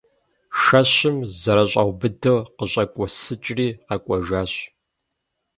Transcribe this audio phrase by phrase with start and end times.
[0.61, 4.53] Шэщым зэрыщӏаубыдэу, къыщӏэкӏуэсыкӏри къэкӏуэжащ.